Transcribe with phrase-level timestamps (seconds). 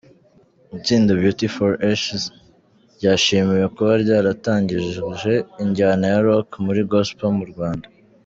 [0.77, 2.23] Itsinda Beauty For Ashes
[2.95, 7.85] ryashimiwe kuba ryaratangije injyana ya Rock muri Gospel mu Rwanda.